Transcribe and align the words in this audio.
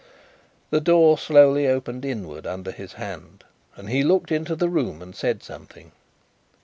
The 0.71 0.81
door 0.81 1.15
slowly 1.19 1.67
opened 1.67 2.03
inward 2.05 2.47
under 2.47 2.71
his 2.71 2.93
hand, 2.93 3.43
and 3.75 3.87
he 3.87 4.01
looked 4.01 4.31
into 4.31 4.55
the 4.55 4.67
room 4.67 4.99
and 4.99 5.15
said 5.15 5.43
something. 5.43 5.91